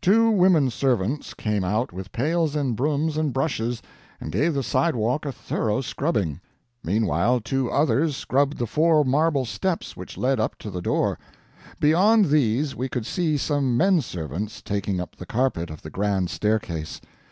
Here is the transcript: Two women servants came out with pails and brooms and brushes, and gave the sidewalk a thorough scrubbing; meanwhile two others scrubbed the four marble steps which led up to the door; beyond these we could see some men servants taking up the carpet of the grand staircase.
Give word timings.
Two 0.00 0.32
women 0.32 0.68
servants 0.68 1.32
came 1.32 1.62
out 1.62 1.92
with 1.92 2.10
pails 2.10 2.56
and 2.56 2.74
brooms 2.74 3.16
and 3.16 3.32
brushes, 3.32 3.80
and 4.20 4.32
gave 4.32 4.52
the 4.52 4.64
sidewalk 4.64 5.24
a 5.24 5.30
thorough 5.30 5.80
scrubbing; 5.80 6.40
meanwhile 6.82 7.38
two 7.38 7.70
others 7.70 8.16
scrubbed 8.16 8.58
the 8.58 8.66
four 8.66 9.04
marble 9.04 9.44
steps 9.44 9.96
which 9.96 10.18
led 10.18 10.40
up 10.40 10.58
to 10.58 10.70
the 10.72 10.82
door; 10.82 11.20
beyond 11.78 12.24
these 12.30 12.74
we 12.74 12.88
could 12.88 13.06
see 13.06 13.36
some 13.36 13.76
men 13.76 14.00
servants 14.00 14.60
taking 14.60 15.00
up 15.00 15.14
the 15.14 15.24
carpet 15.24 15.70
of 15.70 15.82
the 15.82 15.90
grand 15.90 16.30
staircase. 16.30 17.00